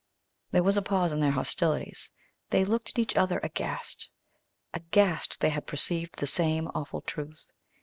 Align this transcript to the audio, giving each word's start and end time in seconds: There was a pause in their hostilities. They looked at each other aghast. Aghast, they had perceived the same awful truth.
There 0.49 0.63
was 0.63 0.77
a 0.77 0.81
pause 0.81 1.13
in 1.13 1.19
their 1.19 1.33
hostilities. 1.33 2.09
They 2.49 2.65
looked 2.65 2.89
at 2.89 2.97
each 2.97 3.15
other 3.15 3.39
aghast. 3.43 4.09
Aghast, 4.73 5.41
they 5.41 5.51
had 5.51 5.67
perceived 5.67 6.15
the 6.17 6.25
same 6.25 6.69
awful 6.73 7.01
truth. 7.01 7.51